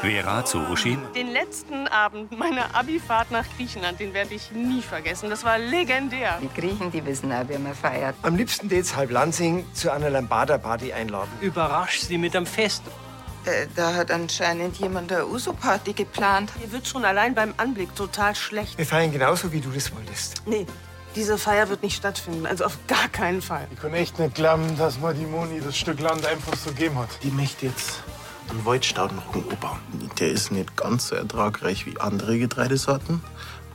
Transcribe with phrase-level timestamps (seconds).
[0.00, 0.98] Vera zu Uschi.
[1.14, 5.30] Den letzten Abend meiner Abifahrt nach Griechenland, den werde ich nie vergessen.
[5.30, 6.38] Das war legendär.
[6.42, 8.14] Die Griechen, die wissen auch, wie man feiert.
[8.22, 11.30] Am liebsten jetzt halb Lansing zu einer Lambada-Party einladen.
[11.40, 12.82] Überrascht sie mit einem Fest.
[13.44, 16.52] Äh, da hat anscheinend jemand eine Uso-Party geplant.
[16.60, 18.76] Mir wird schon allein beim Anblick total schlecht.
[18.76, 20.42] Wir feiern genauso, wie du das wolltest.
[20.46, 20.66] Nee,
[21.16, 22.46] diese Feier wird nicht stattfinden.
[22.46, 23.66] Also auf gar keinen Fall.
[23.72, 26.98] Ich kann echt nicht glauben, dass man die Moni das Stück Land einfach so gegeben
[26.98, 27.08] hat.
[27.22, 28.02] Die möchte jetzt
[28.50, 29.78] einen Waldstaudenroggen anbauen.
[30.18, 33.22] Der ist nicht ganz so ertragreich wie andere Getreidesorten,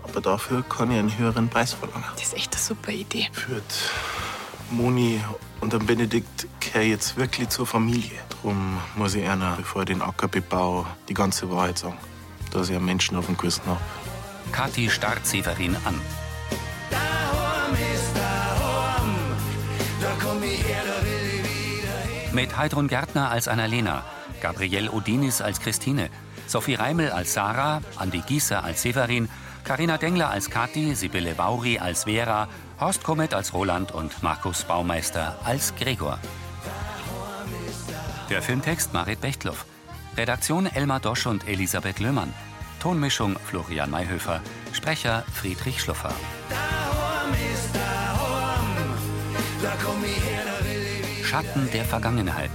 [0.04, 2.06] aber dafür kann ich einen höheren Preis verlangen.
[2.14, 3.28] Das ist echt eine super Idee.
[3.32, 3.64] Führt
[4.70, 5.22] Moni
[5.62, 8.20] und der Benedikt gehören jetzt wirklich zur Familie.
[8.42, 11.98] Drum muss ich einer, bevor ich den Acker bebau, die ganze Wahrheit sagen.
[12.52, 13.80] Dass ich einen Menschen auf dem Gewissen habe.
[14.52, 16.00] Kathi starrt Severin an.
[22.32, 24.04] Mit Heidrun Gärtner als Annalena,
[24.42, 26.10] Gabrielle Odinis als Christine,
[26.48, 29.30] Sophie Reimel als Sarah, Andi Gießer als Severin,
[29.64, 32.48] Karina Dengler als Kathi, Sibylle Bauri als Vera,
[32.80, 36.20] Horst Komet als Roland und Markus Baumeister als Gregor.
[38.30, 39.66] Der Filmtext Marit Bechtloff.
[40.18, 42.34] Redaktion Elmar Dosch und Elisabeth Löhmann.
[42.80, 44.42] Tonmischung Florian Mayhöfer.
[44.72, 46.14] Sprecher Friedrich Schluffer.
[51.24, 52.52] Schatten der Vergangenheit.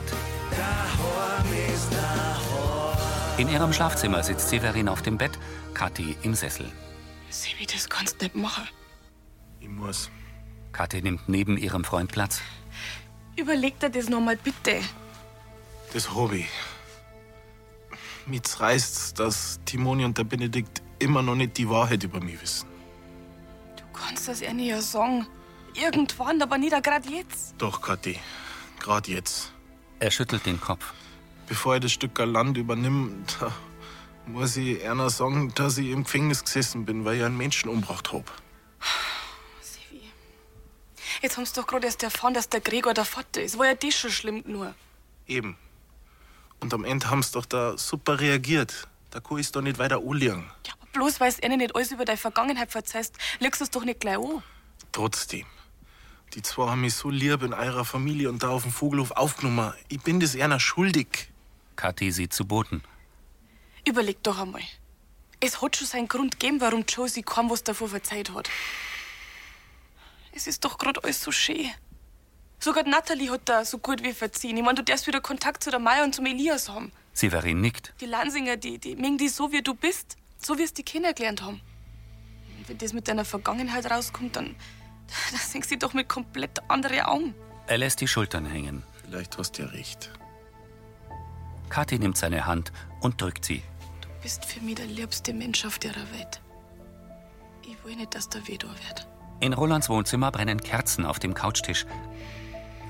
[3.40, 5.38] In ihrem Schlafzimmer sitzt Severin auf dem Bett,
[5.72, 6.70] Kathi im Sessel.
[7.30, 8.68] Sebi, das kannst du nicht machen.
[9.60, 10.10] Ich muss.
[10.72, 12.42] Kathi nimmt neben ihrem Freund Platz.
[13.36, 14.80] Überleg dir das noch mal bitte.
[15.94, 16.46] Das Hobby.
[18.26, 22.68] Mich reißt, dass Timoni und der Benedikt immer noch nicht die Wahrheit über mich wissen.
[23.76, 25.26] Du kannst das ja nie sagen.
[25.74, 27.54] Irgendwann, aber nicht gerade jetzt.
[27.56, 28.18] Doch, Kathi.
[28.78, 29.52] Gerade jetzt.
[30.00, 30.94] Er schüttelt den Kopf.
[31.46, 33.52] Bevor ich das Stück Land übernimm, da
[34.26, 38.10] muss ich einer sagen, dass ich im Gefängnis gesessen bin, weil ich einen Menschen umgebracht
[38.12, 38.32] hab.
[39.60, 40.00] Sevi.
[41.20, 43.58] Jetzt haben sie doch gerade erst erfahren, dass der Gregor der Vater ist.
[43.58, 44.74] War ja das schon schlimm nur.
[45.26, 45.58] Eben.
[46.60, 48.88] Und am Ende haben sie doch da super reagiert.
[49.10, 50.50] Da kann ich doch nicht weiter anliegen.
[50.66, 53.70] Ja, aber bloß weil du ihnen nicht alles über deine Vergangenheit verzeihst, legst du es
[53.70, 54.42] doch nicht gleich an.
[54.92, 55.44] Trotzdem.
[56.34, 59.72] Die zwei haben mich so lieb in eurer Familie und da auf dem Vogelhof aufgenommen.
[59.88, 61.28] Ich bin das einer schuldig.
[61.74, 62.82] Kathi sieht zu Boden.
[63.86, 64.62] Überleg doch einmal.
[65.40, 68.48] Es hat schon seinen Grund gegeben, warum Josie kaum was davor verzeiht hat.
[70.32, 71.70] Es ist doch gerade alles so schön.
[72.60, 74.56] Sogar die Natalie hat da so gut wie verziehen.
[74.56, 76.92] Ich meine, du darfst wieder Kontakt zu der Maya und zum Elias haben.
[77.14, 77.94] Severin nickt.
[78.00, 80.16] Die Lansinger, die, die mengen die so, wie du bist.
[80.38, 81.60] So, wie es die kennengelernt haben.
[82.58, 84.54] Und wenn das mit deiner Vergangenheit rauskommt, dann,
[85.30, 87.34] dann siehst du doch mit komplett anderen Augen.
[87.66, 88.82] Er lässt die Schultern hängen.
[89.04, 90.10] Vielleicht hast du ja recht.
[91.68, 93.62] Kathi nimmt seine Hand und drückt sie.
[94.00, 96.40] Du bist für mich der liebste Mensch auf der Welt.
[97.62, 99.06] Ich will nicht, dass der weh da wird.
[99.40, 101.86] In Rolands Wohnzimmer brennen Kerzen auf dem Couchtisch.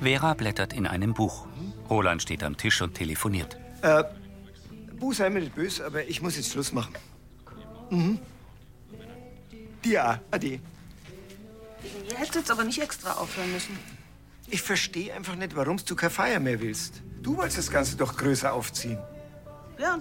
[0.00, 1.46] Vera blättert in einem Buch.
[1.88, 3.58] Roland steht am Tisch und telefoniert.
[3.82, 4.04] Äh,
[5.00, 6.94] Bu, sei mir nicht böse, aber ich muss jetzt Schluss machen.
[7.88, 8.18] Mhm.
[9.82, 10.20] Dir
[12.08, 13.78] Ihr hättet aber nicht extra aufhören müssen.
[14.48, 17.02] Ich verstehe einfach nicht, warum du keine Feier mehr willst.
[17.22, 18.98] Du wolltest das Ganze doch größer aufziehen.
[19.78, 19.98] Ja,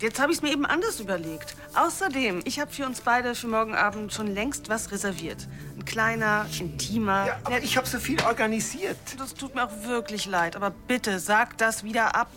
[0.00, 1.54] jetzt habe ich es mir eben anders überlegt.
[1.74, 5.46] Außerdem, ich habe für uns beide für morgen Abend schon längst was reserviert.
[5.76, 7.26] Ein kleiner, intimer.
[7.26, 8.96] Ja, aber ich habe so viel organisiert.
[9.18, 12.30] Das tut mir auch wirklich leid, aber bitte sag das wieder ab.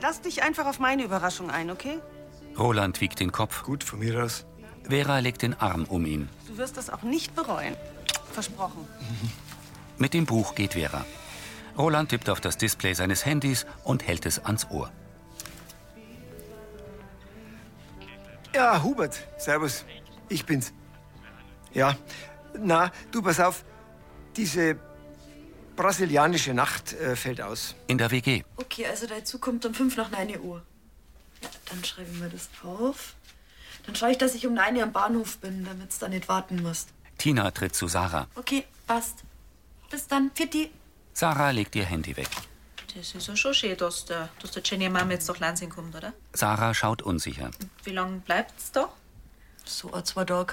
[0.00, 1.98] Lass dich einfach auf meine Überraschung ein, okay?
[2.58, 3.62] Roland wiegt den Kopf.
[3.62, 4.44] Gut, von mir aus.
[4.88, 6.28] Vera legt den Arm um ihn.
[6.46, 7.76] Du wirst das auch nicht bereuen.
[8.32, 8.86] Versprochen.
[9.98, 11.04] Mit dem Buch geht Vera.
[11.76, 14.90] Roland tippt auf das Display seines Handys und hält es ans Ohr.
[18.54, 19.84] Ja, Hubert, servus.
[20.28, 20.72] Ich bin's.
[21.74, 21.96] Ja,
[22.58, 23.64] na, du pass auf.
[24.36, 24.76] Diese
[25.76, 27.76] brasilianische Nacht äh, fällt aus.
[27.86, 28.42] In der WG.
[28.56, 30.62] Okay, also dazu kommt um fünf nach 9 Uhr.
[31.42, 33.14] Ja, dann schreiben wir das auf.
[33.88, 36.28] Dann schaue ich, dass ich um 9 Uhr am Bahnhof bin, damit du da nicht
[36.28, 36.90] warten musst.
[37.16, 38.26] Tina tritt zu Sarah.
[38.34, 39.24] Okay, passt.
[39.90, 40.30] Bis dann.
[40.34, 40.70] Fitti.
[41.14, 42.28] Sarah legt ihr Handy weg.
[42.94, 45.96] Das ist ja schon schön, dass der, dass der Jenny Mama jetzt nach Lansing kommt,
[45.96, 46.12] oder?
[46.34, 47.50] Sarah schaut unsicher.
[47.82, 48.92] Wie lange bleibt's da?
[49.64, 50.52] So ein zwei Tage.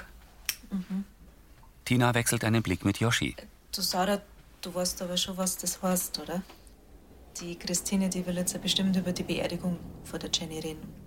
[1.84, 3.36] Tina wechselt einen Blick mit Yoshi.
[3.70, 4.22] Du, Sarah,
[4.62, 6.40] du weißt aber schon, was das heißt, oder?
[7.42, 11.05] Die Christine, die will jetzt ja bestimmt über die Beerdigung von der Jenny reden.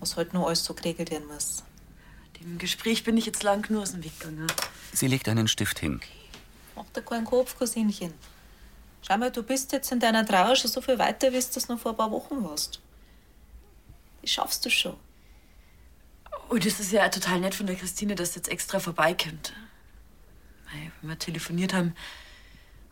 [0.00, 1.64] Was halt noch alles so geregelt werden muss.
[2.40, 4.46] Dem Gespräch bin ich jetzt lang nur aus dem Weg gegangen.
[4.92, 6.00] Sie legt einen Stift hin.
[6.74, 8.12] Mach dir keinen Kopf, Cousinchen.
[9.06, 11.68] Schau mal, du bist jetzt in deiner Trauer schon so viel weiter, wie du das
[11.68, 12.80] noch vor ein paar Wochen warst.
[14.20, 14.96] Das schaffst du schon.
[16.50, 19.52] Oh, das ist ja total nett von der Christine, dass sie jetzt extra vorbeikommt.
[21.00, 21.94] Wenn wir telefoniert haben,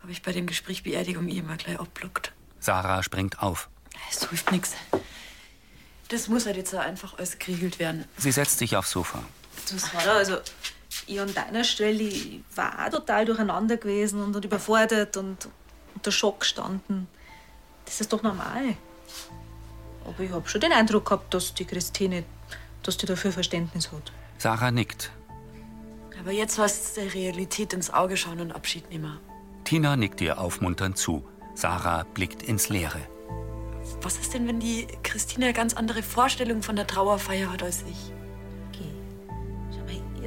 [0.01, 2.31] habe ich bei dem Gespräch Beerdigung eh immer gleich abblockt.
[2.59, 3.69] Sarah springt auf.
[4.09, 4.73] Es hilft nichts.
[6.09, 8.05] Das muss halt jetzt auch einfach alles geregelt werden.
[8.17, 9.23] Sie setzt sich aufs Sofa.
[9.69, 10.37] Du Sarah, also
[11.07, 15.47] ich an deiner Stelle ich war auch total durcheinander gewesen und, und überfordert und
[15.95, 17.07] unter Schock gestanden.
[17.85, 18.75] Das ist doch normal.
[20.05, 22.23] Aber ich hab schon den Eindruck gehabt, dass die Christine,
[22.83, 24.11] dass die dafür Verständnis hat.
[24.37, 25.11] Sarah nickt.
[26.19, 29.19] Aber jetzt was der Realität ins Auge schauen und Abschied nehmen.
[29.63, 31.27] Tina nickt ihr aufmunternd zu.
[31.55, 33.01] Sarah blickt ins Leere.
[34.01, 37.83] Was ist denn, wenn die Christine eine ganz andere Vorstellung von der Trauerfeier hat als
[37.89, 38.11] ich?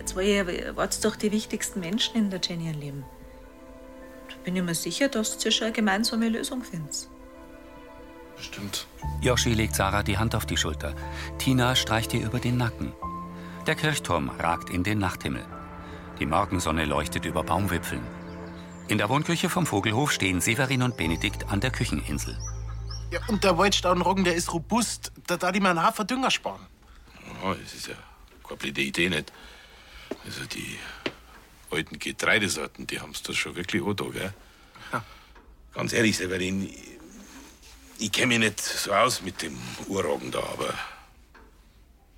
[0.09, 3.05] Jetzt war ihr wart doch die wichtigsten Menschen in der Jenny ihr Leben.
[4.29, 7.09] Da bin ich mir sicher, dass ihr schon eine gemeinsame Lösung findet.
[8.35, 8.87] Bestimmt.
[9.21, 10.95] Yoshi legt Sarah die Hand auf die Schulter.
[11.37, 12.95] Tina streicht ihr über den Nacken.
[13.67, 15.45] Der Kirchturm ragt in den Nachthimmel.
[16.19, 18.07] Die Morgensonne leuchtet über Baumwipfeln.
[18.87, 22.39] In der Wohnküche vom Vogelhof stehen Severin und Benedikt an der Kücheninsel.
[23.11, 25.13] Ja, und der Waldstaudenroggen, der ist robust.
[25.27, 26.67] Da darf ich mir einen Hafer Dünger sparen.
[27.43, 27.95] Ja, das ist ja
[28.47, 29.33] keine blöde Idee nicht.
[30.25, 30.79] Also die
[31.71, 34.33] alten Getreidesorten, die haben's das schon wirklich auch da, gell?
[35.75, 36.99] Ganz ehrlich, Severin, ich,
[37.99, 39.57] ich kenne mich nicht so aus mit dem
[39.87, 40.75] Urroggen da, aber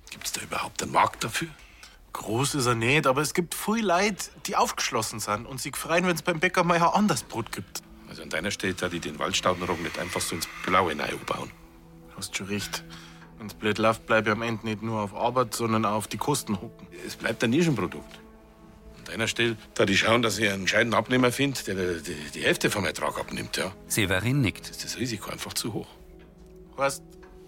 [0.09, 1.49] gibt's da überhaupt einen Markt dafür?
[2.13, 6.05] Groß ist er nicht, aber es gibt viel Leute, die aufgeschlossen sind und sich freuen,
[6.07, 7.83] wenn es beim Bäcker mal ein anderes Brot gibt.
[8.11, 10.93] Also an deiner Stelle da die den Waldstaudenroggen nicht einfach so ins Blaue
[11.25, 11.49] bauen.
[12.17, 12.83] Hast schon recht.
[13.37, 16.17] Wenn's blöd läuft, bleib ich am Ende nicht nur auf Arbeit, sondern auch auf die
[16.17, 16.87] Kosten hocken.
[17.07, 18.19] Es bleibt ein Nischenprodukt.
[18.97, 22.41] An deiner Stelle da die schauen, dass ich einen gescheiten Abnehmer finde, der die, die
[22.43, 23.71] Hälfte vom Ertrag abnimmt, ja.
[23.87, 24.69] Severin nickt.
[24.69, 25.87] Ist das Risiko einfach zu hoch.
[26.75, 27.01] Weißt,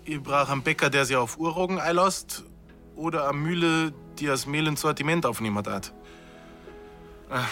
[0.05, 2.45] ich brauche einen Bäcker, der sich auf Urroggen einlässt
[2.95, 5.93] oder eine Mühle, die das Mehl ins Sortiment aufnehmen hat.
[7.29, 7.43] Ah,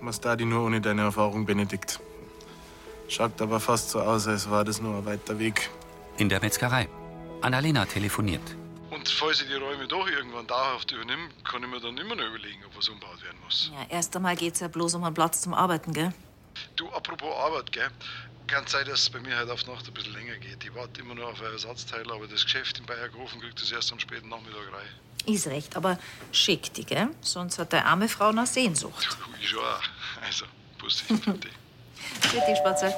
[0.00, 2.00] Was da die nur ohne deine Erfahrung, Benedikt?
[3.10, 5.68] Schaut aber fast so aus, als war das nur ein weiter Weg.
[6.16, 6.88] In der Metzgerei.
[7.40, 8.54] Annalena telefoniert.
[8.90, 12.24] Und falls ich die Räume doch irgendwann dauerhaft übernehme, kann ich mir dann immer noch
[12.24, 13.72] überlegen, ob was umgebaut werden muss.
[13.74, 16.12] Ja, erst einmal geht's ja bloß um einen Platz zum Arbeiten, gell?
[16.76, 17.88] Du, apropos Arbeit, gell?
[18.46, 20.62] Kann sein, dass es bei mir heute auf Nacht ein bisschen länger geht.
[20.62, 23.90] Ich warte immer noch auf ein Ersatzteil, aber das Geschäft in Bayerkofen kriegt das erst
[23.92, 25.34] am späten Nachmittag rein.
[25.34, 25.98] Ist recht, aber
[26.30, 27.08] schick die, gell?
[27.22, 29.08] Sonst hat der arme Frau noch Sehnsucht.
[29.40, 29.82] Ich schon auch.
[30.24, 30.46] Also,
[30.78, 31.24] fertig.
[31.24, 31.50] Für dich,
[32.56, 32.94] Spatzel.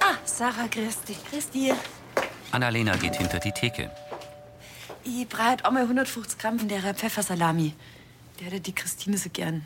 [0.00, 1.16] Ah, Sarah, Christi.
[1.28, 1.72] Christi.
[2.52, 3.90] Annalena geht hinter die Theke.
[5.04, 7.74] Ich brauche halt einmal 150 Gramm von der Pfeffersalami.
[8.38, 9.64] Der hätte die Christine so gern.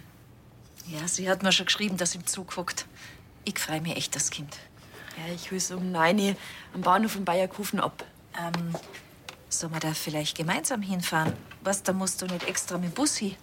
[0.86, 2.86] Ja, sie hat mir schon geschrieben, dass sie im Zug hockt.
[3.44, 4.56] Ich freue mich echt, das Kind.
[5.16, 6.36] Ja, ich will so um 9 Uhr
[6.74, 8.04] am Bahnhof in Bayerkofen ab.
[8.38, 8.74] Ähm,
[9.48, 11.32] sollen wir da vielleicht gemeinsam hinfahren?
[11.62, 13.36] Was, da musst du nicht extra mit dem Bus hin?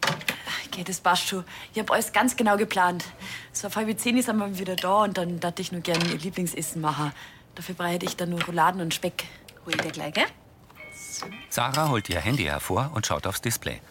[0.68, 1.44] Okay, das passt schon.
[1.74, 3.06] Ich hab alles ganz genau geplant.
[3.51, 6.18] So auf halb zehn sind wir wieder da und dann darf ich nur gerne ihr
[6.18, 7.12] Lieblingsessen machen.
[7.56, 9.25] Dafür bereite ich dann nur Rouladen und Speck.
[9.65, 10.25] Hol ich dir gleich, gell?
[11.50, 13.81] Sarah holt ihr Handy hervor und schaut aufs Display.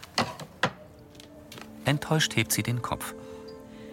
[1.85, 3.15] Enttäuscht hebt sie den Kopf.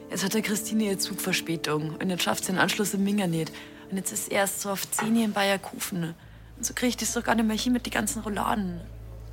[0.10, 3.52] Jetzt hat der Christine ihr Zugverspätung und jetzt schafft sie den Anschluss im Minger nicht.
[3.90, 6.16] Und jetzt ist erst so auf 10 Uhr in Bayerkofen.
[6.56, 8.82] Und so kriege ich das doch gar nicht mehr hin mit den ganzen Rouladen.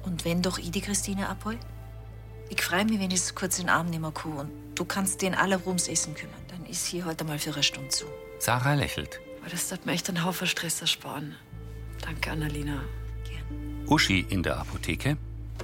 [0.05, 1.59] Und wenn doch ich die Christine abhol?
[2.56, 5.23] Ich freue mich, wenn ich es kurz in den Arm nehmen kann und du kannst
[5.23, 6.40] den alle ums Essen kümmern.
[6.49, 8.04] Dann ist hier heute mal für eine Stunde zu.
[8.38, 9.18] Sarah lächelt.
[9.40, 11.34] Aber das wird mir echt einen Haufen Stress ersparen.
[12.00, 12.84] Danke, Annalena.
[13.88, 15.16] Uschi in der Apotheke.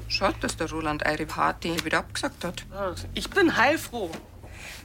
[0.09, 2.67] Schade, dass der Roland eure Party wieder abgesagt hat.
[3.15, 4.11] Ich bin heilfroh.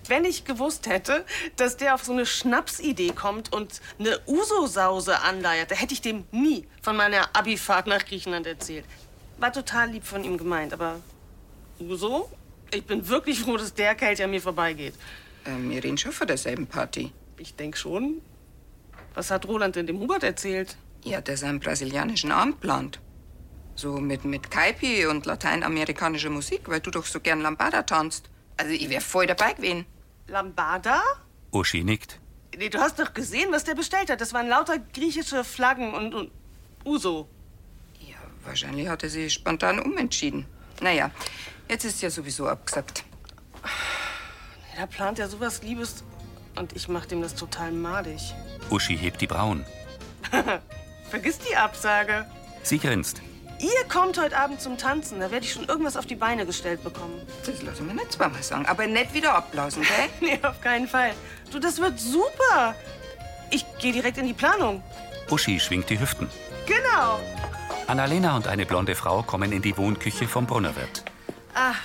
[0.07, 5.71] Wenn ich gewusst hätte, dass der auf so eine Schnapsidee kommt und eine Uso-Sause anleiert,
[5.71, 8.85] da hätte ich dem nie von meiner Abifahrt nach Griechenland erzählt.
[9.39, 11.01] War total lieb von ihm gemeint, aber
[11.79, 12.29] Uso?
[12.72, 14.94] Ich bin wirklich froh, dass der Kerl an mir vorbeigeht.
[15.46, 17.12] Ähm, wir reden schon von derselben Party.
[17.38, 18.22] Ich denk schon.
[19.13, 20.77] Was hat Roland denn dem Hubert erzählt?
[21.03, 23.00] Ja, der seinen brasilianischen Abend plant.
[23.75, 28.29] So mit, mit Kaipi und lateinamerikanischer Musik, weil du doch so gern Lambada tanzt.
[28.58, 29.86] Also ich wär voll dabei gewesen.
[30.27, 31.01] Lambada?
[31.51, 32.20] Uschi nickt.
[32.58, 34.22] Nee, du hast doch gesehen, was der bestellt hat.
[34.22, 36.32] Das waren lauter griechische Flaggen und, und
[36.86, 37.27] Uso.
[38.46, 40.46] Wahrscheinlich hat er sich spontan umentschieden.
[40.82, 41.10] Naja,
[41.69, 43.03] jetzt ist ja sowieso abgesagt.
[44.77, 46.03] Da plant er sowas Liebes
[46.55, 48.34] und ich mach dem das total madig.
[48.69, 49.65] Uschi hebt die Brauen.
[51.10, 52.25] Vergiss die Absage.
[52.63, 53.22] Sie grinst.
[53.60, 55.19] Ihr kommt heute Abend zum Tanzen.
[55.19, 57.22] Da werde ich schon irgendwas auf die Beine gestellt bekommen.
[57.45, 58.65] Das lassen wir nicht zweimal sagen.
[58.65, 60.10] Aber nicht wieder abblasen, gell?
[60.29, 61.13] nee, auf keinen Fall.
[61.51, 62.75] Du, das wird super.
[63.51, 64.84] Ich gehe direkt in die Planung.
[65.29, 66.29] Uschi schwingt die Hüften.
[66.65, 67.19] Genau.
[67.88, 71.03] Annalena und eine blonde Frau kommen in die Wohnküche vom Brunnerwirt.
[71.57, 71.75] Ah,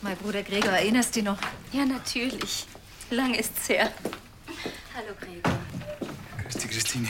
[0.00, 1.38] mein Bruder Gregor, erinnerst du dich noch?
[1.72, 2.66] Ja, natürlich.
[3.10, 3.90] Lang ist's her.
[4.94, 5.58] Hallo, Gregor.
[6.44, 7.08] Grüß dich, Christine.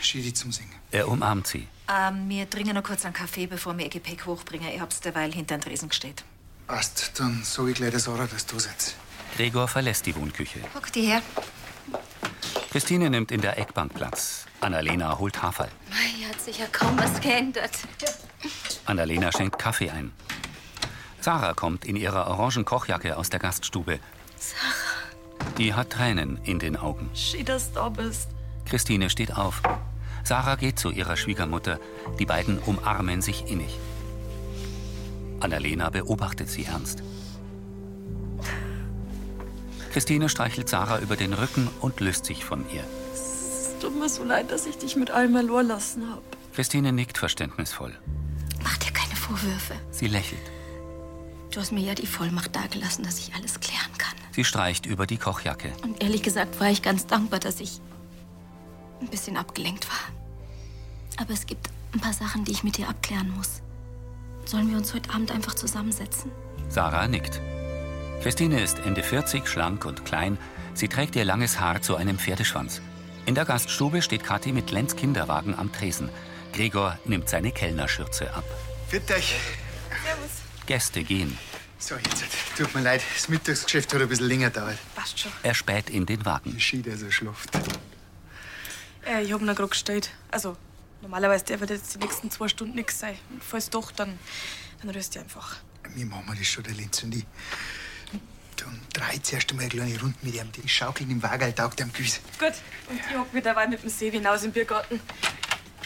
[0.00, 0.74] Schiri zum Singen.
[0.90, 1.68] Er umarmt sie.
[1.88, 4.68] Ähm, wir trinken noch kurz einen Kaffee, bevor wir ihr Gepäck hochbringen.
[4.74, 6.24] Ich hab's derweil hinter den Tresen gestellt.
[6.66, 8.96] Passt, dann sag ich gleich der Sarah, dass du sitzt.
[9.36, 10.58] Gregor verlässt die Wohnküche.
[10.74, 11.22] Guck die her.
[12.72, 14.46] Christine nimmt in der Eckbank Platz.
[14.60, 15.70] Annalena holt Haferl.
[16.16, 17.70] Hier hat sich ja kaum was geändert.
[18.86, 20.10] Annalena schenkt Kaffee ein.
[21.22, 24.00] Sarah kommt in ihrer orangen Kochjacke aus der Gaststube.
[24.36, 25.56] Sarah.
[25.56, 27.10] Die hat Tränen in den Augen.
[27.14, 28.28] Schön, dass du da bist.
[28.64, 29.62] Christine steht auf.
[30.24, 31.78] Sarah geht zu ihrer Schwiegermutter.
[32.18, 33.78] Die beiden umarmen sich innig.
[35.38, 37.02] Annalena beobachtet sie ernst.
[39.92, 42.84] Christine streichelt Sarah über den Rücken und löst sich von ihr.
[43.12, 46.22] Es tut mir so leid, dass ich dich mit allem verloren lassen habe.
[46.54, 47.96] Christine nickt verständnisvoll.
[48.64, 49.74] Mach dir keine Vorwürfe.
[49.90, 50.51] Sie lächelt.
[51.52, 54.14] Du hast mir ja die Vollmacht dagelassen, dass ich alles klären kann.
[54.32, 55.70] Sie streicht über die Kochjacke.
[55.82, 57.80] Und ehrlich gesagt war ich ganz dankbar, dass ich
[59.00, 61.20] ein bisschen abgelenkt war.
[61.22, 63.60] Aber es gibt ein paar Sachen, die ich mit dir abklären muss.
[64.46, 66.30] Sollen wir uns heute Abend einfach zusammensetzen?
[66.70, 67.40] Sarah nickt.
[68.22, 70.38] Christine ist Ende 40, schlank und klein.
[70.72, 72.80] Sie trägt ihr langes Haar zu einem Pferdeschwanz.
[73.26, 76.08] In der Gaststube steht Kathi mit Lenz Kinderwagen am Tresen.
[76.54, 78.44] Gregor nimmt seine Kellnerschürze ab.
[78.88, 79.34] Fit euch.
[80.66, 81.36] Gäste gehen.
[81.78, 82.24] So, jetzt.
[82.56, 84.78] Tut mir leid, das Mittagsgeschäft hat ein bisschen länger gedauert.
[84.94, 85.32] Passt schon.
[85.42, 86.58] Er späht in den Wagen.
[86.60, 87.50] Ski, der so schluft.
[89.04, 90.10] Äh, ich hab ihn gerade gestellt.
[90.30, 90.56] Also,
[91.00, 93.18] normalerweise der wird jetzt die nächsten zwei Stunden nichts sein.
[93.30, 94.18] Und falls doch, dann,
[94.80, 95.56] dann rüst ihr einfach.
[95.94, 97.26] Wie machen wir das schon, der Lenz und ich?
[98.56, 100.52] Dann drei zuerst einmal eine kleine Runde mit ihm.
[100.52, 102.20] Die Schaukeln im Wagerl taugt am Güß.
[102.38, 102.52] Gut.
[102.88, 105.00] Und ich hock mir dabei mit dem Sevi hinaus im Biergarten.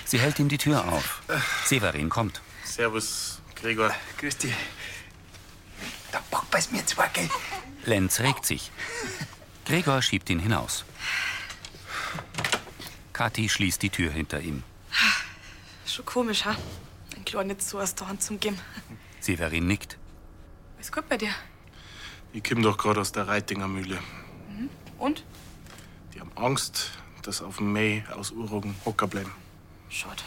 [0.04, 1.22] Sie hält ihm die Tür auf.
[1.64, 2.42] Severin kommt.
[2.64, 3.94] Servus, Gregor.
[4.18, 4.54] Grüß dich.
[6.12, 7.28] Da packt bei's mir zwei, gell?
[7.84, 8.70] Lenz regt sich.
[9.64, 10.84] Gregor schiebt ihn hinaus.
[13.12, 14.62] Kathi schließt die Tür hinter ihm.
[15.86, 16.56] Schon komisch, ha?
[17.16, 18.58] Ein Kleiner nicht so aus der Hand zum Geben.
[19.20, 19.96] Severin nickt.
[20.78, 21.30] Ist gut bei dir?
[22.32, 23.98] Ich komm doch gerade aus der Reitinger Mühle.
[24.50, 24.68] Mhm.
[24.98, 25.24] Und?
[26.14, 26.90] Die haben Angst,
[27.22, 29.32] dass auf dem Mai aus Urrogen hocker bleiben.
[29.88, 30.22] Schade.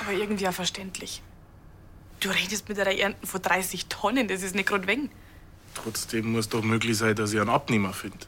[0.00, 1.22] Aber irgendwie auch verständlich.
[2.22, 5.10] Du redest mit einer Ernten von 30 Tonnen, das ist nicht gerade wegen.
[5.74, 8.26] Trotzdem muss doch möglich sein, dass ich einen Abnehmer finde.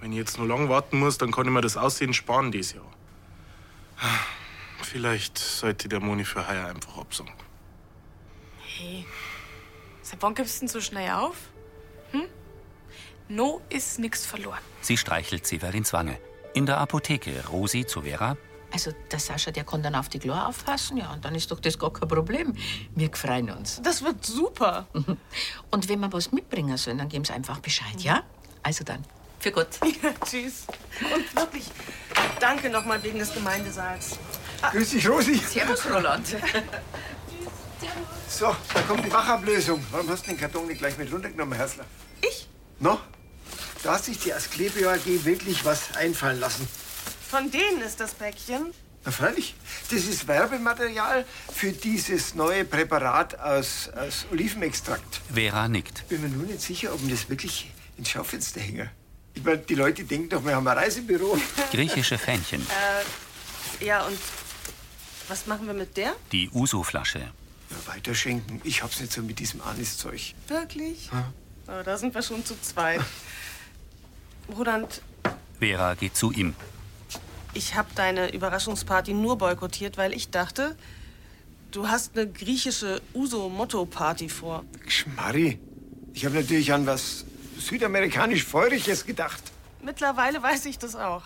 [0.00, 2.74] Wenn ich jetzt nur lang warten muss, dann kann ich mir das Aussehen sparen dieses
[2.74, 2.84] Jahr.
[4.82, 7.32] Vielleicht sollte der Moni für heuer einfach absagen.
[8.62, 9.06] Hey,
[10.02, 11.36] seit wann gibst du denn so schnell auf?
[12.12, 12.24] Hm?
[13.28, 14.60] No ist nix verloren.
[14.82, 16.18] Sie streichelt Severins Wange.
[16.52, 18.36] In der Apotheke Rosi zu Vera.
[18.72, 21.60] Also der Sascha, der kann dann auf die Chlor aufpassen, ja, und dann ist doch
[21.60, 22.54] das gar kein Problem.
[22.94, 23.80] Wir freuen uns.
[23.82, 24.86] Das wird super.
[25.70, 28.22] Und wenn wir was mitbringen sollen, dann geben Sie einfach Bescheid, ja?
[28.62, 29.04] Also dann,
[29.40, 29.68] für Gott.
[30.02, 30.66] Ja, tschüss.
[31.14, 31.64] Und wirklich,
[32.40, 34.18] danke nochmal wegen des Gemeindesaals.
[34.72, 35.36] Grüß dich, Rosi.
[35.36, 36.26] Servus, Roland.
[38.28, 39.82] So, da kommt die Wachablösung.
[39.90, 41.84] Warum hast du den Karton nicht gleich mit runtergenommen, Herzler?
[42.20, 42.46] Ich?
[42.78, 43.00] No?
[43.82, 46.68] Da hat sich die Asklepios AG wirklich was einfallen lassen.
[47.28, 48.72] Von denen ist das Päckchen.
[49.04, 49.54] Na freilich.
[49.90, 55.20] Das ist Werbematerial für dieses neue Präparat aus, aus Olivenextrakt.
[55.32, 56.08] Vera nickt.
[56.08, 58.88] Bin mir nur nicht sicher, ob wir das wirklich ins Schaufenster hängen.
[59.34, 61.38] Ich meine, die Leute denken doch, wir haben ein Reisebüro.
[61.70, 62.66] Griechische Fähnchen.
[63.80, 64.18] Äh, ja, und
[65.28, 66.14] was machen wir mit der?
[66.32, 67.18] Die Uso-Flasche.
[67.18, 68.62] Ja, weiterschenken.
[68.64, 70.32] Ich hab's nicht so mit diesem Aniszeug.
[70.46, 71.10] Wirklich?
[71.12, 71.32] Ja.
[71.68, 73.02] Oh, da sind wir schon zu zweit.
[74.56, 75.02] Roland,
[75.58, 76.54] Vera geht zu ihm.
[77.54, 80.76] Ich habe deine Überraschungsparty nur boykottiert, weil ich dachte,
[81.70, 84.64] du hast eine griechische Uso-Motto-Party vor.
[84.86, 85.58] Schmarri.
[86.12, 87.24] Ich habe natürlich an was
[87.58, 89.42] südamerikanisch-feuriges gedacht.
[89.82, 91.22] Mittlerweile weiß ich das auch.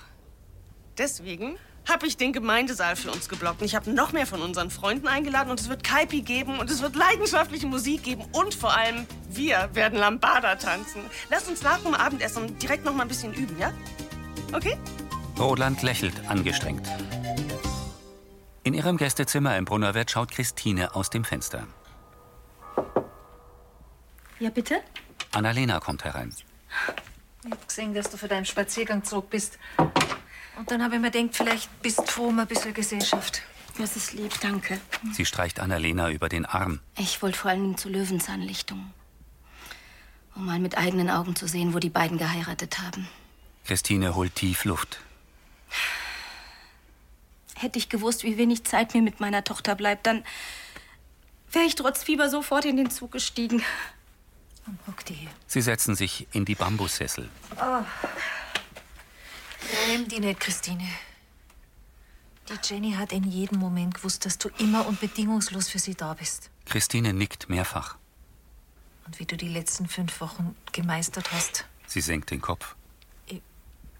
[0.99, 1.57] Deswegen
[1.89, 3.61] habe ich den Gemeindesaal für uns geblockt.
[3.61, 6.71] Und ich habe noch mehr von unseren Freunden eingeladen und es wird Kaipi geben und
[6.71, 11.03] es wird leidenschaftliche Musik geben und vor allem wir werden Lambada tanzen.
[11.31, 13.73] Lass uns nach dem Abendessen direkt noch mal ein bisschen üben, ja?
[14.53, 14.77] Okay?
[15.43, 16.89] Roland lächelt angestrengt.
[18.63, 21.67] In ihrem Gästezimmer im Brunnerwirt schaut Christine aus dem Fenster.
[24.39, 24.81] Ja, bitte?
[25.33, 26.33] Annalena kommt herein.
[27.45, 29.59] Ich hab gesehen, dass du für deinen Spaziergang zurück bist.
[30.57, 33.43] Und dann habe ich mir gedacht, vielleicht bist du froh um ein bisschen Gesellschaft.
[33.79, 34.81] Das ist lieb, danke.
[35.13, 36.79] Sie streicht Annalena über den Arm.
[36.97, 38.93] Ich wollte vor allen Dingen zur Löwenzahnlichtung.
[40.37, 43.09] Um mal mit eigenen Augen zu sehen, wo die beiden geheiratet haben.
[43.65, 45.01] Christine holt tief Luft.
[47.57, 50.25] Hätte ich gewusst, wie wenig Zeit mir mit meiner Tochter bleibt, dann
[51.53, 53.63] wäre ich trotz Fieber sofort in den Zug gestiegen.
[55.47, 57.29] Sie setzen sich in die Bambussessel.
[57.61, 57.83] Oh.
[59.89, 60.89] Nimm die nicht, Christine.
[62.49, 66.15] Die Jenny hat in jedem Moment gewusst, dass du immer und bedingungslos für sie da
[66.15, 66.51] bist.
[66.67, 67.97] Christine nickt mehrfach.
[69.07, 71.67] Und wie du die letzten fünf Wochen gemeistert hast.
[71.87, 72.77] Sie senkt den Kopf.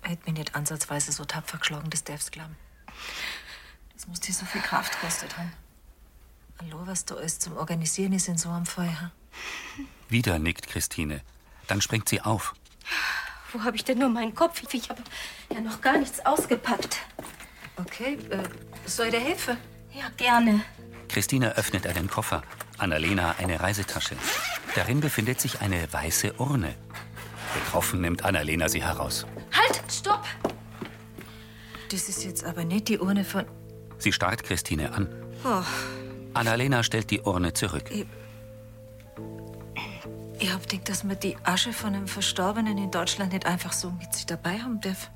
[0.05, 2.57] Ich hätte mich nicht ansatzweise so tapfer geschlagen, das darfst glauben.
[3.95, 5.53] Das muss dir so viel Kraft gekostet haben.
[6.61, 8.89] Hallo, was da alles zum Organisieren ist in so einem Fall.
[9.77, 9.87] hm?
[10.09, 11.23] Wieder nickt Christine.
[11.69, 12.55] Dann springt sie auf.
[13.53, 14.63] Wo habe ich denn nur meinen Kopf?
[14.73, 15.03] Ich habe
[15.53, 16.99] ja noch gar nichts ausgepackt.
[17.77, 18.43] Okay, äh,
[18.87, 19.57] soll dir helfen?
[19.93, 20.63] Ja, gerne.
[21.09, 22.43] Christine öffnet einen Koffer,
[22.79, 24.17] Annalena eine Reisetasche.
[24.75, 26.75] Darin befindet sich eine weiße Urne.
[27.55, 29.27] Betroffen nimmt Annalena sie heraus.
[31.93, 33.45] Das ist jetzt aber nicht die Urne von.
[33.99, 35.15] Sie starrt Christine an.
[35.45, 35.63] Oh,
[36.33, 37.91] Annalena stellt die Urne zurück.
[40.39, 43.91] ich hab gedacht, dass man die Asche von einem Verstorbenen in Deutschland nicht einfach so
[43.91, 45.11] mit sich dabei haben darf.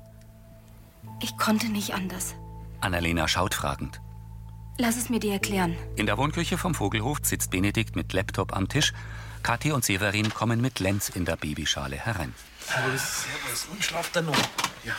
[1.19, 2.35] Ich konnte nicht anders.
[2.79, 3.99] Annalena schaut fragend.
[4.77, 5.75] Lass es mir dir erklären.
[5.95, 8.93] In der Wohnküche vom Vogelhof sitzt Benedikt mit Laptop am Tisch.
[9.41, 12.35] Kathi und Severin kommen mit Lenz in der Babyschale herein.
[12.59, 13.23] Servus.
[13.23, 13.67] Servus.
[13.71, 14.37] Und schlaft er noch?
[14.83, 14.93] Ja.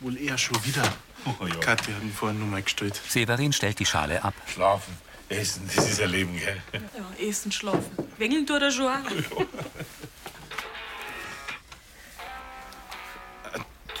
[0.00, 0.82] Wohl eher schon wieder.
[1.24, 1.54] Oh, ja.
[1.56, 3.00] Kathi hat ihn vorhin nur mal gestellt.
[3.08, 4.34] Severin stellt die Schale ab.
[4.46, 4.96] Schlafen,
[5.28, 6.62] essen, das ist ein Leben, gell?
[6.72, 7.90] Ja, essen, schlafen.
[8.18, 9.10] Wengeln tut er schon auch.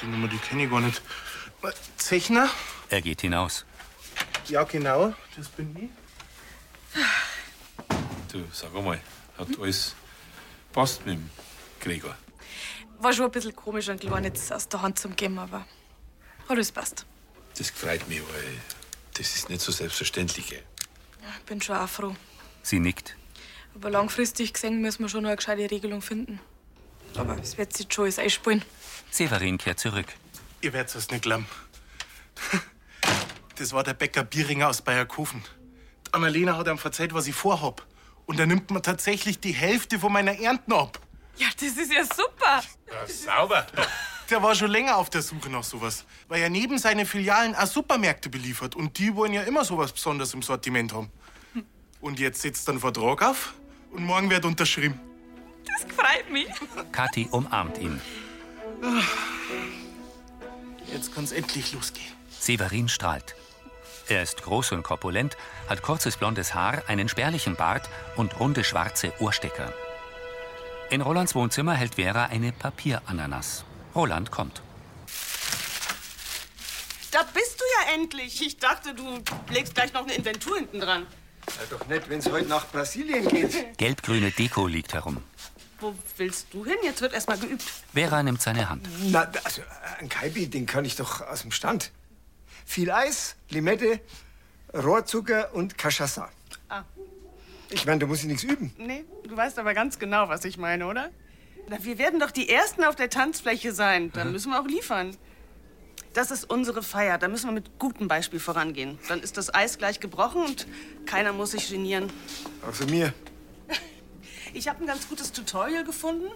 [0.00, 1.02] Die Nummer, die kenne ich gar nicht.
[1.96, 2.48] Zechner?
[2.90, 3.64] Er geht hinaus.
[4.46, 5.14] Ja, genau.
[5.36, 5.90] Das bin ich.
[8.30, 9.00] Du, sag einmal,
[9.38, 9.94] hat alles
[10.72, 11.30] passt mit dem
[11.80, 12.14] Gregor?
[12.98, 15.66] War schon ein bisschen komisch, einen Kleinen jetzt aus der Hand zu geben, aber
[16.48, 17.06] alles passt.
[17.56, 18.60] Das freut mich, weil
[19.14, 20.62] das ist nicht so selbstverständlich, gell?
[21.22, 22.14] Ja, ich bin schon auch froh.
[22.62, 23.16] Sie nickt.
[23.74, 26.40] Aber langfristig gesehen müssen wir schon noch eine gescheite Regelung finden.
[27.16, 28.62] Aber es wird sich schon alles einspielen.
[29.10, 30.06] Severin kehrt zurück.
[30.60, 31.46] Ihr werdet es nicht glauben.
[33.56, 35.42] Das war der Bäcker Bieringer aus Bayerkofen.
[36.06, 37.86] Die Annalena hat ihm verzeiht, was ich vorhab.
[38.26, 41.00] Und er nimmt mir tatsächlich die Hälfte von meiner Ernten ab.
[41.36, 42.62] Ja, das ist ja super.
[42.90, 43.66] Ja, sauber.
[44.30, 47.66] Der war schon länger auf der Suche nach sowas, weil er neben seinen Filialen auch
[47.66, 48.74] Supermärkte beliefert.
[48.74, 51.10] Und die wollen ja immer sowas Besonderes im Sortiment haben.
[52.00, 53.54] Und jetzt setzt er einen Vertrag auf
[53.92, 55.00] und morgen wird unterschrieben.
[55.64, 56.48] Das freut mich.
[56.92, 58.00] Kathi umarmt ihn.
[60.92, 62.12] Jetzt kann's endlich losgehen.
[62.38, 63.34] Severin strahlt.
[64.08, 65.36] Er ist groß und korpulent,
[65.68, 69.72] hat kurzes blondes Haar, einen spärlichen Bart und runde schwarze Ohrstecker.
[70.90, 73.64] In Rolands Wohnzimmer hält Vera eine Papierananas.
[73.96, 74.62] Roland kommt.
[77.10, 78.42] Da bist du ja endlich.
[78.42, 81.06] Ich dachte, du legst gleich noch eine Inventur hinten dran.
[81.46, 83.78] Ja, doch nicht, wenn es heute nach Brasilien geht.
[83.78, 85.22] Gelbgrüne Deko liegt herum.
[85.80, 86.76] Wo willst du hin?
[86.82, 87.64] Jetzt wird erst mal geübt.
[87.94, 88.86] Vera nimmt seine Hand.
[89.04, 89.62] Na, also,
[89.98, 91.90] ein Kaibi, den kann ich doch aus dem Stand.
[92.66, 94.00] Viel Eis, Limette,
[94.74, 96.28] Rohrzucker und Cachaça.
[96.68, 96.82] Ah.
[97.70, 98.74] Ich meine, da muss ich nichts üben.
[98.78, 101.10] Nee, du weißt aber ganz genau, was ich meine, oder?
[101.68, 104.12] Na, wir werden doch die Ersten auf der Tanzfläche sein.
[104.12, 105.16] Dann müssen wir auch liefern.
[106.14, 107.18] Das ist unsere Feier.
[107.18, 108.98] Da müssen wir mit gutem Beispiel vorangehen.
[109.08, 110.66] Dann ist das Eis gleich gebrochen und
[111.04, 112.10] keiner muss sich genieren.
[112.66, 113.12] Außer mir.
[114.54, 116.30] Ich habe ein ganz gutes Tutorial gefunden.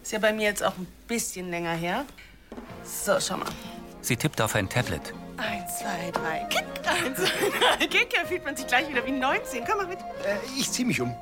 [0.00, 2.04] Ist ja bei mir jetzt auch ein bisschen länger her.
[2.84, 3.48] So, schau mal.
[4.00, 5.12] Sie tippt auf ein Tablet.
[5.38, 6.64] Eins, zwei, drei, kick.
[6.86, 8.10] Eins, zwei, drei, kick.
[8.14, 9.64] Da fühlt man sich gleich wieder wie 19.
[9.64, 9.98] Komm mal mit.
[9.98, 11.12] Äh, ich zieh mich um.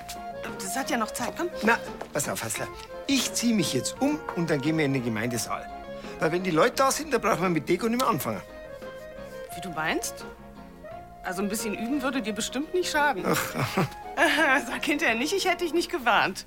[0.59, 1.32] Das hat ja noch Zeit.
[1.37, 1.48] Komm.
[1.62, 1.78] Na,
[2.12, 2.68] pass auf, Hassler.
[3.06, 5.68] Ich zieh mich jetzt um und dann gehen wir in den Gemeindesaal.
[6.18, 8.40] Weil wenn die Leute da sind, dann brauchen wir mit Deko nicht mehr anfangen.
[9.54, 10.24] Wie du meinst?
[11.22, 13.24] Also ein bisschen üben würde dir bestimmt nicht schaden.
[14.68, 16.46] Sag hinterher nicht, ich hätte dich nicht gewarnt.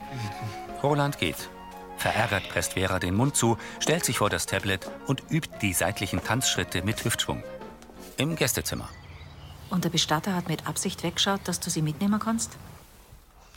[0.81, 1.49] Roland geht.
[1.97, 6.23] Verärgert presst Vera den Mund zu, stellt sich vor das Tablet und übt die seitlichen
[6.23, 7.43] Tanzschritte mit Hüftschwung.
[8.15, 8.88] Im Gästezimmer.
[9.69, 12.57] Und der Bestatter hat mit Absicht weggeschaut, dass du sie mitnehmen kannst?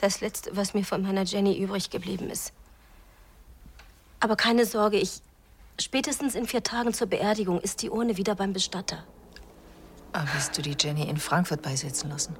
[0.02, 2.52] Das Letzte, was mir von meiner Jenny übrig geblieben ist.
[4.18, 5.20] Aber keine Sorge, ich.
[5.80, 9.04] Spätestens in vier Tagen zur Beerdigung ist die Urne wieder beim Bestatter.
[10.12, 12.34] Aber willst du die Jenny in Frankfurt beisetzen lassen?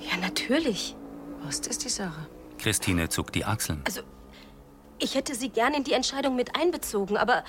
[0.00, 0.96] Ja, natürlich.
[1.42, 2.26] Was ist die Sache?
[2.56, 3.82] Christine zuckt die Achseln.
[3.84, 4.00] Also,
[4.98, 7.44] ich hätte sie gern in die Entscheidung mit einbezogen, aber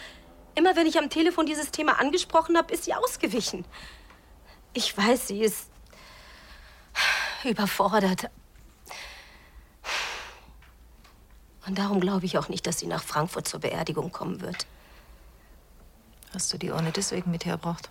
[0.55, 3.63] immer wenn ich am Telefon dieses Thema angesprochen habe, ist sie ausgewichen.
[4.73, 5.69] Ich weiß, sie ist
[7.45, 8.29] überfordert.
[11.67, 14.67] Und darum glaube ich auch nicht, dass sie nach Frankfurt zur Beerdigung kommen wird.
[16.33, 17.89] Hast du die Urne deswegen mit hergebracht?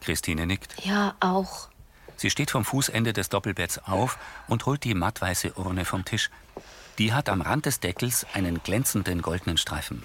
[0.00, 0.84] Christine nickt.
[0.84, 1.68] Ja, auch.
[2.16, 4.18] Sie steht vom Fußende des Doppelbetts auf
[4.48, 6.30] und holt die mattweiße Urne vom Tisch.
[6.98, 10.02] Die hat am Rand des Deckels einen glänzenden goldenen Streifen.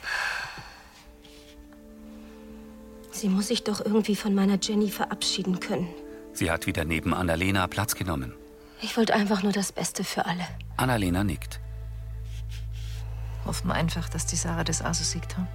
[3.12, 5.88] Sie muss sich doch irgendwie von meiner Jenny verabschieden können.
[6.34, 8.34] Sie hat wieder neben Annalena Platz genommen.
[8.82, 10.46] Ich wollte einfach nur das Beste für alle.
[10.78, 11.60] Annalena nickt.
[13.46, 15.36] Hoffen wir einfach, dass die Sarah das auch so sieht.
[15.36, 15.48] Hm?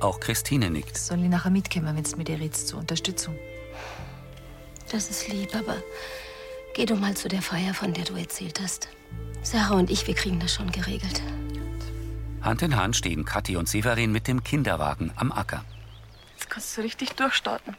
[0.00, 0.96] Auch Christine nickt.
[0.98, 3.38] Soll ich nachher mitkommen, wenn es mit ihr redest, zur Unterstützung?
[4.90, 5.76] Das ist lieb, aber
[6.74, 8.88] geh du mal zu der Feier, von der du erzählt hast.
[9.42, 11.22] Sarah und ich, wir kriegen das schon geregelt.
[12.42, 15.64] Hand in Hand stehen Kathi und Severin mit dem Kinderwagen am Acker.
[16.34, 17.76] Jetzt kannst du richtig durchstarten.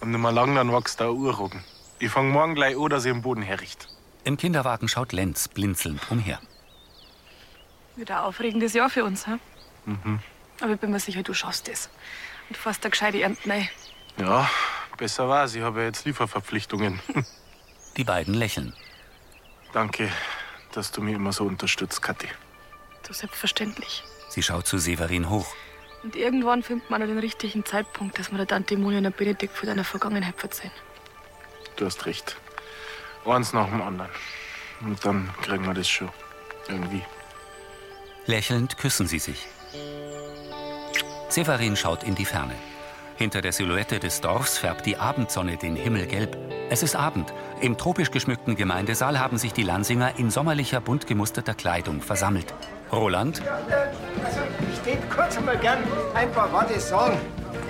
[0.00, 1.64] Und nicht mehr lang, dann wächst der Urroggen.
[1.98, 3.88] Ich fang morgen gleich an, dass ich am Boden herricht.
[4.24, 6.38] Im Kinderwagen schaut Lenz blinzelnd umher.
[7.96, 9.38] Wieder ein aufregendes Jahr für uns, hä?
[9.86, 10.20] Mhm.
[10.60, 11.88] Aber ich bin mir sicher, du schaffst es.
[12.48, 13.68] Und fährst eine gescheite Ernte rein.
[14.18, 14.48] Ja,
[14.96, 15.54] besser war's.
[15.54, 17.00] Ich habe ja jetzt Lieferverpflichtungen.
[17.96, 18.74] Die beiden lächeln.
[19.72, 20.10] Danke,
[20.72, 22.28] dass du mich immer so unterstützt, Kathi.
[23.06, 24.02] Du selbstverständlich.
[24.28, 25.46] Sie schaut zu Severin hoch.
[26.02, 29.56] Und irgendwann findet man den richtigen Zeitpunkt, dass man der Tante Moni und der Benedikt
[29.56, 30.72] von deiner Vergangenheit verzeihen.
[31.76, 32.36] Du hast recht.
[33.24, 34.10] Eins nach dem anderen.
[34.80, 36.10] Und dann kriegen wir das schon.
[36.68, 37.02] Irgendwie.
[38.26, 39.46] Lächelnd küssen sie sich.
[41.28, 42.54] Severin schaut in die Ferne.
[43.16, 46.36] Hinter der Silhouette des Dorfs färbt die Abendsonne den Himmel gelb.
[46.70, 47.32] Es ist Abend.
[47.60, 52.52] Im tropisch geschmückten Gemeindesaal haben sich die Lansinger in sommerlicher, bunt gemusterter Kleidung versammelt.
[52.90, 53.42] Roland,
[54.24, 54.40] Also,
[54.72, 55.78] ich tät kurz einmal gern
[56.14, 57.20] ein paar Worte sagen.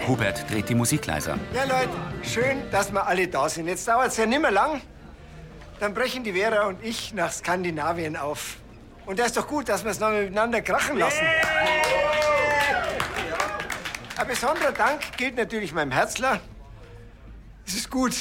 [0.06, 1.36] Hubert dreht die Musik leiser.
[1.52, 1.90] Ja, Leute,
[2.22, 3.66] schön, dass wir alle da sind.
[3.66, 4.80] Jetzt dauert's ja nimmer lang.
[5.80, 8.56] Dann brechen die Vera und ich nach Skandinavien auf.
[9.06, 11.26] Und das ist doch gut, dass wir es noch miteinander krachen lassen.
[14.16, 16.40] Ein besonderer Dank gilt natürlich meinem Herzler.
[17.66, 18.14] Es ist gut,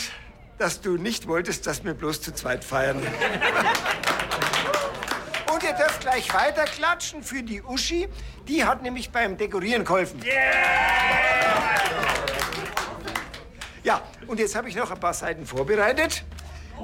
[0.58, 2.98] dass du nicht wolltest, dass wir bloß zu zweit feiern.
[5.54, 8.10] Und ihr dürft gleich weiter klatschen für die Uschi.
[8.48, 10.22] Die hat nämlich beim Dekorieren geholfen.
[13.84, 16.24] Ja, und jetzt habe ich noch ein paar Seiten vorbereitet.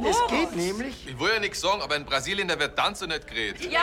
[0.07, 1.07] Es geht nämlich.
[1.07, 3.61] Ich will ja nichts sagen, aber in Brasilien, da wird Tanzen nicht geredet.
[3.71, 3.81] Ja,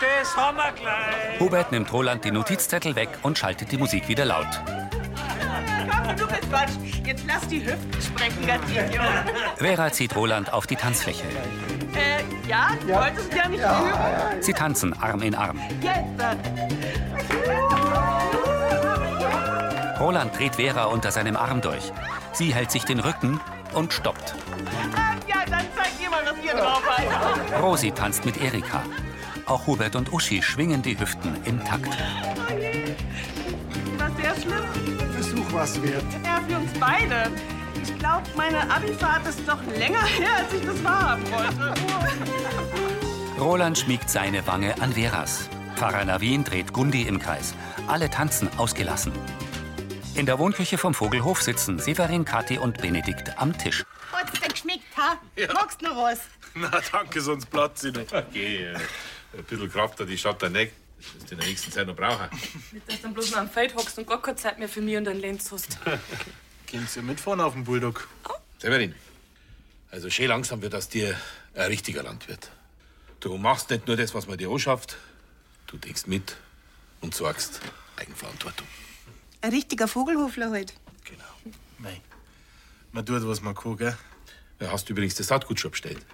[0.00, 1.40] das haben wir gleich.
[1.40, 4.46] Hubert nimmt Roland die Notizzettel weg und schaltet die Musik wieder laut.
[5.90, 6.70] Komm, du bist Quatsch.
[7.04, 9.04] Jetzt lass die Hüften sprechen, Gatinho.
[9.56, 11.24] Vera zieht Roland auf die Tanzfläche.
[11.94, 14.42] Äh, ja, du wolltest ja nicht üben?
[14.42, 15.60] Sie tanzen Arm in Arm.
[15.80, 16.06] Jetzt.
[20.00, 21.92] Roland dreht Vera unter seinem Arm durch.
[22.32, 23.40] Sie hält sich den Rücken
[23.74, 24.34] und stoppt.
[25.26, 27.62] Ja, dann zeig dir mal, was ihr drauf habt.
[27.62, 28.82] Rosi tanzt mit Erika.
[29.46, 31.96] Auch Hubert und Uschi schwingen die Hüften im Takt.
[33.98, 35.12] Was sehr schlimm.
[35.12, 36.04] Versuch was wert.
[36.24, 37.30] Ja, für uns beide.
[37.82, 41.74] Ich glaube, meine Abifahrt ist doch länger her, als ich das wahrhaben wollte.
[43.38, 45.48] Roland schmiegt seine Wange an Veras.
[45.76, 47.54] Pfarrer Navin dreht Gundi im Kreis.
[47.86, 49.12] Alle tanzen ausgelassen.
[50.16, 53.84] In der Wohnküche vom Vogelhof sitzen Severin, Kathi und Benedikt am Tisch.
[54.10, 55.20] Hat's dir geschmeckt, ha?
[55.52, 56.20] Magst du noch was?
[56.54, 58.10] Na, danke, sonst platzt sie nicht.
[58.14, 58.76] Okay, äh,
[59.36, 60.72] ein bisschen Kraft hat die Stadt der nicht.
[60.96, 62.28] Das wirst du in der nächsten Zeit noch brauchen.
[62.72, 64.80] Nicht, dass du dann bloß noch am Feld hockst und gar keine Zeit mehr für
[64.80, 65.78] mich und deinen Lenz hast.
[66.66, 68.08] Gehen Sie mitfahren auf den Bulldog?
[68.58, 68.94] Severin,
[69.90, 71.14] also schön langsam wird aus dir
[71.54, 72.50] ein richtiger Landwirt.
[73.20, 74.96] Du machst nicht nur das, was man dir anschafft,
[75.66, 76.36] du denkst mit
[77.02, 77.60] und sorgst
[77.96, 78.66] Eigenverantwortung.
[79.46, 80.74] Ein richtiger Vogelhofler halt.
[81.78, 82.00] Nein.
[82.90, 83.96] Man tut, was man kann, gell?
[84.58, 86.04] Ja, hast du übrigens das Saatgut schon bestellt?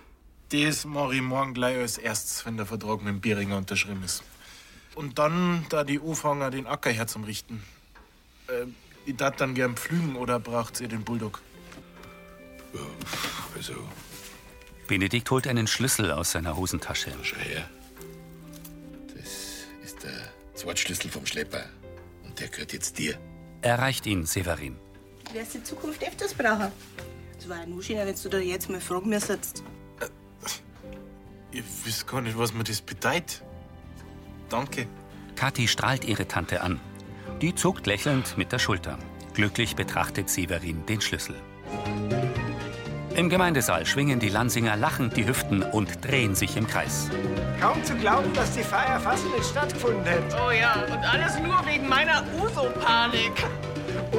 [0.51, 4.23] Das mache ich morgen gleich als erstes, wenn der Vertrag mit dem Bieringer unterschrieben ist.
[4.97, 7.63] Und dann, da die anfangen, den Acker herzurichten.
[8.49, 8.67] Äh,
[9.07, 11.41] ich darf dann gern pflügen oder braucht ihr den Bulldog?
[13.57, 13.73] Also,
[14.89, 17.13] Benedikt holt einen Schlüssel aus seiner Hosentasche.
[17.23, 17.67] Schau her.
[19.17, 21.65] Das ist der Zweitschlüssel vom Schlepper.
[22.39, 23.19] Der gehört jetzt dir.
[23.63, 24.77] Er reicht ihn Severin.
[25.29, 26.73] Du wirst in Zukunft öfters brauchen.
[27.39, 29.63] Es war nur schöner, wenn du da jetzt mal fragen müsstest.
[31.51, 33.43] Ich weiß gar nicht, was mir das bedeutet.
[34.49, 34.87] Danke.
[35.37, 36.81] Kathi strahlt ihre Tante an.
[37.41, 38.99] Die zuckt lächelnd mit der Schulter.
[39.35, 41.37] Glücklich betrachtet Severin den Schlüssel.
[43.17, 47.11] Im Gemeindesaal schwingen die Lansinger lachend die Hüften und drehen sich im Kreis.
[47.63, 50.37] Kaum zu glauben, dass die Feier fast nicht stattgefunden hätte.
[50.45, 53.33] Oh ja, und alles nur wegen meiner Uso-Panik.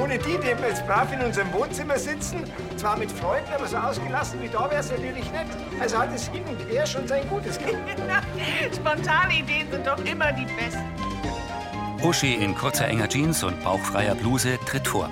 [0.00, 2.42] Ohne die, die wir jetzt brav in unserem Wohnzimmer sitzen,
[2.78, 5.44] zwar mit Freunden, aber so ausgelassen wie da wäre es natürlich nicht.
[5.78, 7.76] Also hat es hin und her schon sein Gutes gehabt.
[8.74, 10.82] Spontane Ideen sind doch immer die besten.
[12.02, 15.10] Uschi in kurzer enger Jeans und bauchfreier Bluse tritt vor.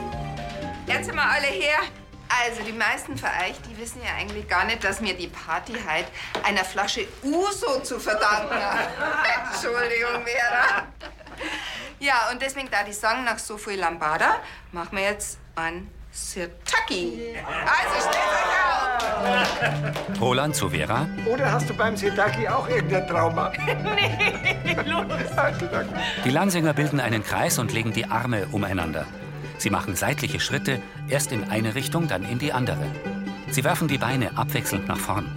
[0.87, 1.81] Jetzt mal alle her.
[2.45, 5.75] Also, die meisten von euch, die wissen ja eigentlich gar nicht, dass mir die Party
[5.87, 6.07] halt
[6.43, 8.89] einer Flasche Uso zu verdanken hat.
[9.53, 10.87] Entschuldigung, Vera.
[12.01, 14.41] Ja, und deswegen, da die sagen, nach so viel Lambada,
[14.73, 17.37] machen wir jetzt ein Sirtaki.
[17.47, 18.57] Also, stellt euch
[20.11, 20.21] auf!
[20.21, 21.07] Roland zu Vera.
[21.27, 23.53] Oder hast du beim Sitaki auch irgendein Trauma?
[23.95, 25.05] nee, los.
[26.25, 29.07] Die Lansinger bilden einen Kreis und legen die Arme umeinander.
[29.63, 32.85] Sie machen seitliche Schritte, erst in eine Richtung, dann in die andere.
[33.49, 35.31] Sie werfen die Beine abwechselnd nach vorn.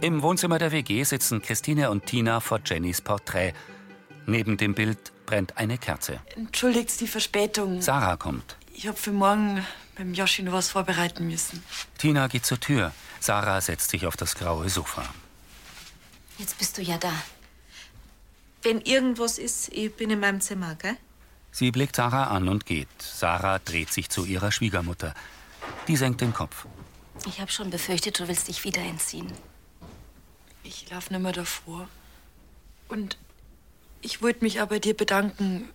[0.00, 3.52] Im Wohnzimmer der WG sitzen Christine und Tina vor Jennys Porträt.
[4.24, 6.20] Neben dem Bild brennt eine Kerze.
[6.36, 7.82] Entschuldigt die Verspätung.
[7.82, 8.56] Sarah kommt.
[8.72, 9.62] Ich hab für morgen
[9.94, 11.62] beim Joshi noch was vorbereiten müssen.
[11.98, 12.92] Tina geht zur Tür.
[13.20, 15.04] Sarah setzt sich auf das graue Sofa.
[16.38, 17.12] Jetzt bist du ja da.
[18.62, 20.96] Wenn irgendwas ist, ich bin in meinem Zimmer, gell?
[21.52, 22.88] Sie blickt Sarah an und geht.
[22.98, 25.14] Sarah dreht sich zu ihrer Schwiegermutter.
[25.88, 26.66] Die senkt den Kopf.
[27.26, 29.30] Ich habe schon befürchtet, du willst dich wieder entziehen.
[30.62, 31.88] Ich lauf nimmer davor.
[32.88, 33.18] Und
[34.00, 35.68] ich wollte mich aber dir bedanken,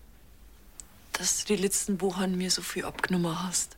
[1.13, 3.77] dass du die letzten Wochen mir so viel abgenommen hast.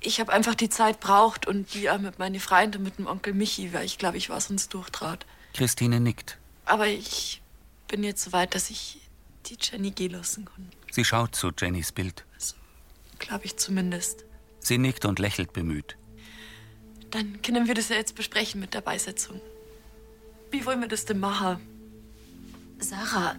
[0.00, 3.34] Ich habe einfach die Zeit braucht und die auch mit meinen Freunden, mit dem Onkel
[3.34, 5.26] Michi, weil ich glaube, ich war sonst durchtrat.
[5.54, 6.38] Christine nickt.
[6.64, 7.42] Aber ich
[7.88, 9.00] bin jetzt so weit, dass ich
[9.48, 10.68] die Jenny gehen lassen kann.
[10.90, 12.24] Sie schaut zu Jennys Bild.
[13.18, 14.24] Glaube ich zumindest.
[14.60, 15.96] Sie nickt und lächelt bemüht.
[17.10, 19.40] Dann können wir das ja jetzt besprechen mit der Beisetzung.
[20.50, 21.58] Wie wollen wir das denn machen?
[22.78, 23.34] Sarah,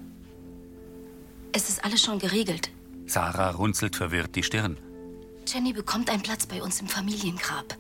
[1.52, 2.70] es ist alles schon geregelt.
[3.06, 4.78] Sarah runzelt verwirrt die Stirn.
[5.48, 7.78] Jenny bekommt einen Platz bei uns im Familiengrab.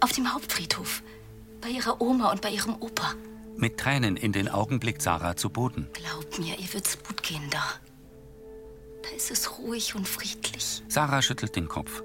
[0.00, 1.02] Auf dem Hauptfriedhof.
[1.60, 3.14] Bei ihrer Oma und bei ihrem Opa.
[3.56, 5.88] Mit Tränen in den Augen blickt Sarah zu Boden.
[5.92, 7.62] Glaub mir, ihr wird's gut gehen da.
[9.02, 10.82] Da ist es ruhig und friedlich.
[10.88, 12.02] Sarah schüttelt den Kopf.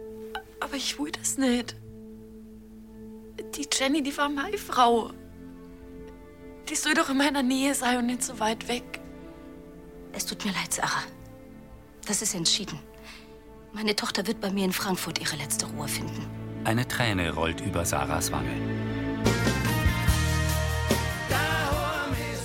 [0.59, 1.75] Aber ich will das nicht.
[3.55, 5.11] Die Jenny, die war meine Frau.
[6.69, 8.99] Die soll doch in meiner Nähe sein und nicht so weit weg.
[10.11, 11.03] Es tut mir leid, Sarah.
[12.05, 12.79] Das ist entschieden.
[13.73, 16.27] Meine Tochter wird bei mir in Frankfurt ihre letzte Ruhe finden.
[16.63, 18.88] Eine Träne rollt über Sarahs Wange.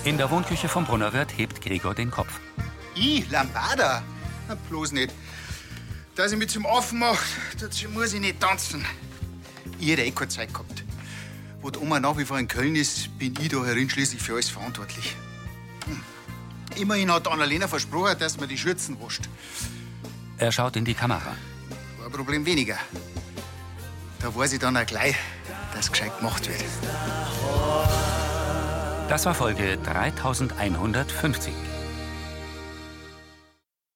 [0.05, 2.39] In der Wohnküche vom Brunnerwirt hebt Gregor den Kopf.
[2.93, 4.03] Ich, Lambada?
[4.47, 5.11] Na, bloß nicht.
[6.15, 7.25] Dass ich mich zum Affen mache,
[7.59, 8.85] dazu muss ich nicht tanzen.
[9.79, 10.83] Ich hätte eh keine Zeit gehabt.
[11.59, 14.33] Wo die Oma nach wie vor in Köln ist, bin ich da herin schließlich für
[14.33, 15.15] alles verantwortlich.
[15.87, 16.03] Hm.
[16.79, 19.23] Immerhin hat Annalena versprochen, dass man die Schürzen wascht.
[20.37, 21.35] Er schaut in die Kamera.
[21.97, 22.77] War ein Problem weniger.
[24.19, 25.15] Da weiß ich dann auch gleich,
[25.73, 26.63] dass gescheit gemacht wird.
[29.07, 31.74] Das war Folge 3150.